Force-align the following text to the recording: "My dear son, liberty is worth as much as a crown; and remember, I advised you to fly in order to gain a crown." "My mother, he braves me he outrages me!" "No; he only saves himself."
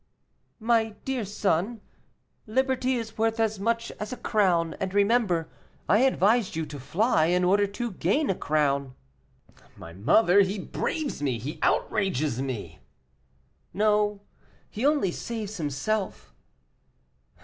"My 0.59 0.95
dear 1.05 1.23
son, 1.23 1.79
liberty 2.47 2.95
is 2.95 3.19
worth 3.19 3.39
as 3.39 3.59
much 3.59 3.91
as 3.99 4.11
a 4.11 4.17
crown; 4.17 4.73
and 4.79 4.95
remember, 4.95 5.47
I 5.87 5.99
advised 5.99 6.55
you 6.55 6.65
to 6.65 6.79
fly 6.79 7.27
in 7.27 7.43
order 7.43 7.67
to 7.67 7.91
gain 7.91 8.27
a 8.31 8.33
crown." 8.33 8.95
"My 9.75 9.93
mother, 9.93 10.39
he 10.41 10.57
braves 10.57 11.21
me 11.21 11.37
he 11.37 11.59
outrages 11.61 12.41
me!" 12.41 12.79
"No; 13.75 14.21
he 14.71 14.83
only 14.87 15.11
saves 15.11 15.57
himself." 15.57 16.33